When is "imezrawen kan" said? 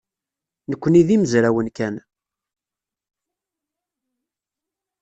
1.15-1.95